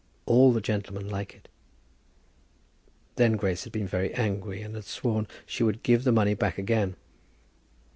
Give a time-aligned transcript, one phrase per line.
[0.25, 1.47] All the gentlemen like it."
[3.17, 6.33] Then Grace had been very angry, and had sworn that she would give the money
[6.33, 6.95] back again.